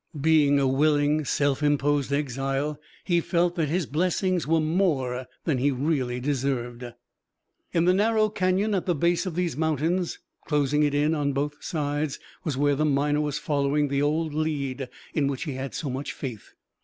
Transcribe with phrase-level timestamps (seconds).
[0.19, 5.69] Being a willing, self imposed exile, he felt that his blessings were more than he
[5.69, 6.83] really deserved.
[7.71, 10.17] In the narrow canon at the base of these mountains,
[10.47, 14.89] closing it in on both sides, was where the miner was following the old lead
[15.13, 16.55] in which he had so much faith.